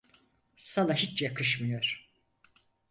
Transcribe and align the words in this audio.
Sana 0.57 0.93
hiç 0.93 1.21
yakışmıyor. 1.21 2.09